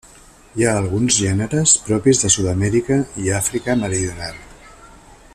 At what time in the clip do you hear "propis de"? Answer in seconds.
1.89-2.31